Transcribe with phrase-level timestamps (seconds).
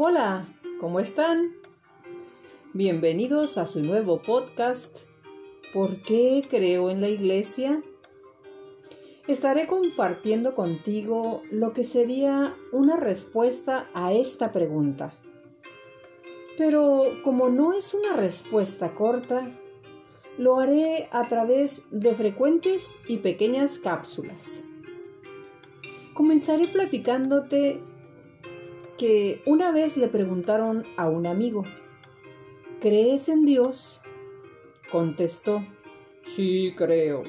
[0.00, 0.46] Hola,
[0.80, 1.56] ¿cómo están?
[2.72, 4.96] Bienvenidos a su nuevo podcast
[5.74, 7.82] ¿Por qué creo en la iglesia?
[9.26, 15.12] Estaré compartiendo contigo lo que sería una respuesta a esta pregunta.
[16.56, 19.50] Pero como no es una respuesta corta,
[20.38, 24.62] lo haré a través de frecuentes y pequeñas cápsulas.
[26.14, 27.82] Comenzaré platicándote
[28.98, 31.64] que una vez le preguntaron a un amigo,
[32.80, 34.02] ¿crees en Dios?
[34.90, 35.62] Contestó,
[36.24, 37.22] sí creo,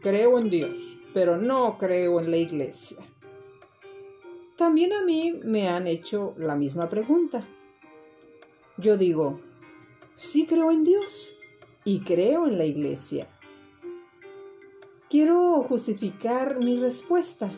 [0.00, 2.96] creo en Dios, pero no creo en la iglesia.
[4.56, 7.46] También a mí me han hecho la misma pregunta.
[8.78, 9.38] Yo digo,
[10.14, 11.36] sí creo en Dios
[11.84, 13.28] y creo en la iglesia.
[15.10, 17.50] Quiero justificar mi respuesta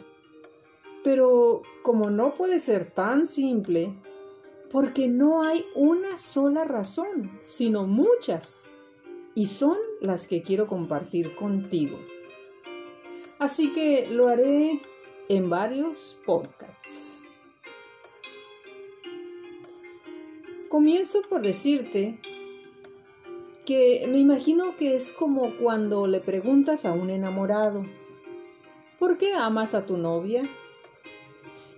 [1.04, 3.94] pero como no puede ser tan simple,
[4.70, 8.64] porque no hay una sola razón, sino muchas,
[9.34, 11.98] y son las que quiero compartir contigo.
[13.38, 14.80] Así que lo haré
[15.28, 17.18] en varios podcasts.
[20.68, 22.18] Comienzo por decirte
[23.64, 27.84] que me imagino que es como cuando le preguntas a un enamorado,
[28.98, 30.42] ¿por qué amas a tu novia?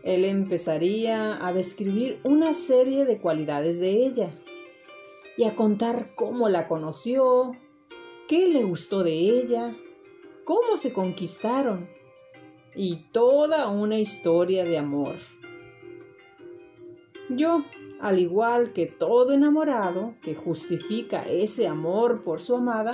[0.02, 4.30] Él empezaría a describir una serie de cualidades de ella
[5.36, 7.52] y a contar cómo la conoció,
[8.26, 9.76] qué le gustó de ella,
[10.44, 11.88] cómo se conquistaron
[12.74, 15.14] y toda una historia de amor.
[17.28, 17.62] Yo,
[18.00, 22.92] al igual que todo enamorado que justifica ese amor por su amada,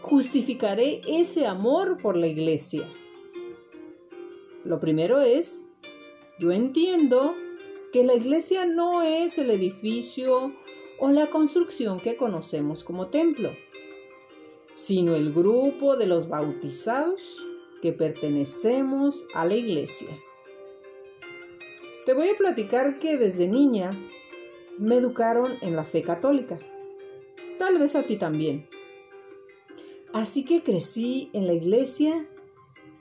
[0.00, 2.82] justificaré ese amor por la iglesia.
[4.64, 5.67] Lo primero es
[6.38, 7.34] yo entiendo
[7.92, 10.52] que la iglesia no es el edificio
[10.98, 13.50] o la construcción que conocemos como templo,
[14.74, 17.44] sino el grupo de los bautizados
[17.82, 20.08] que pertenecemos a la iglesia.
[22.06, 23.90] Te voy a platicar que desde niña
[24.78, 26.58] me educaron en la fe católica,
[27.58, 28.66] tal vez a ti también.
[30.12, 32.26] Así que crecí en la iglesia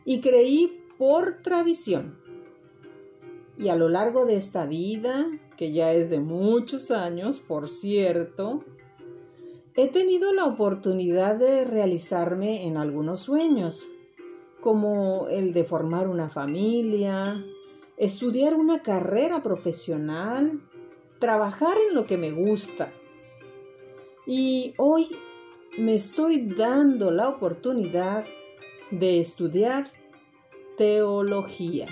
[0.05, 2.26] y creí por tradición.
[3.57, 8.59] Y a lo largo de esta vida, que ya es de muchos años, por cierto,
[9.75, 13.89] he tenido la oportunidad de realizarme en algunos sueños,
[14.61, 17.43] como el de formar una familia,
[17.97, 20.61] estudiar una carrera profesional,
[21.19, 22.91] trabajar en lo que me gusta.
[24.27, 25.07] Y hoy
[25.79, 28.25] me estoy dando la oportunidad
[28.91, 29.85] de estudiar
[30.77, 31.87] teología.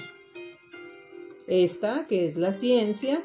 [1.47, 3.21] Esta que es la ciencia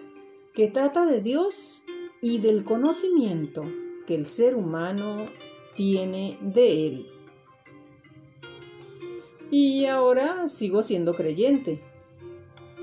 [0.53, 1.83] que trata de Dios
[2.21, 3.63] y del conocimiento
[4.07, 5.27] que el ser humano
[5.75, 7.07] tiene de Él.
[9.51, 11.81] Y ahora sigo siendo creyente,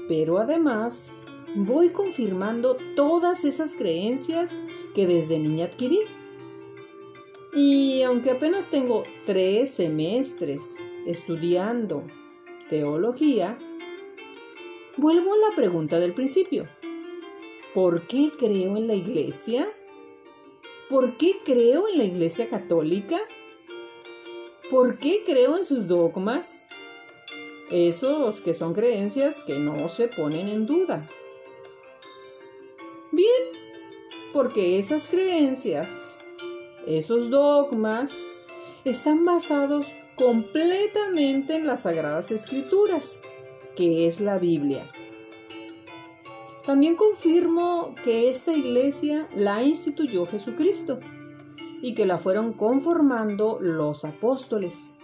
[0.08, 1.12] pero además
[1.56, 4.60] voy confirmando todas esas creencias
[4.96, 6.00] que desde niña adquirí.
[7.54, 12.04] Y aunque apenas tengo tres semestres estudiando
[12.70, 13.58] teología,
[14.98, 16.66] Vuelvo a la pregunta del principio.
[17.76, 19.68] ¿Por qué creo en la iglesia?
[20.90, 23.20] ¿Por qué creo en la iglesia católica?
[24.72, 26.66] ¿Por qué creo en sus dogmas?
[27.70, 31.08] Esos que son creencias que no se ponen en duda.
[33.12, 33.44] Bien,
[34.34, 36.22] porque esas creencias,
[36.88, 38.18] esos dogmas,
[38.84, 43.22] están basados completamente en las sagradas escrituras
[43.78, 44.84] que es la Biblia.
[46.66, 51.00] También confirmo que esta iglesia la instituyó Jesucristo
[51.82, 54.96] y que la fueron conformando los apóstoles,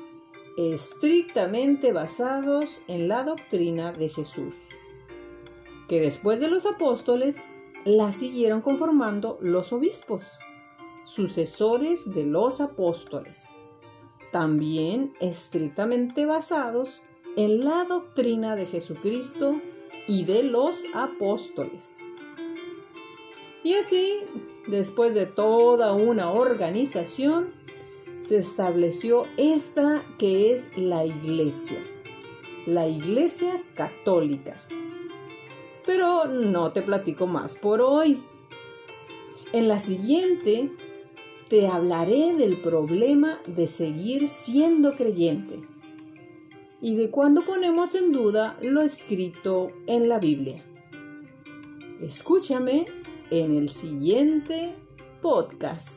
[0.57, 4.55] estrictamente basados en la doctrina de Jesús,
[5.87, 7.45] que después de los apóstoles
[7.85, 10.39] la siguieron conformando los obispos,
[11.05, 13.49] sucesores de los apóstoles,
[14.31, 17.01] también estrictamente basados
[17.35, 19.59] en la doctrina de Jesucristo
[20.07, 21.97] y de los apóstoles.
[23.63, 24.19] Y así,
[24.67, 27.47] después de toda una organización,
[28.19, 31.79] se estableció esta que es la iglesia,
[32.65, 34.61] la iglesia católica.
[35.85, 38.21] Pero no te platico más por hoy.
[39.53, 40.69] En la siguiente
[41.49, 45.59] te hablaré del problema de seguir siendo creyente
[46.83, 50.61] y de cuando ponemos en duda lo escrito en la Biblia.
[52.01, 52.85] Escúchame
[53.31, 54.75] en el siguiente
[55.21, 55.95] podcast.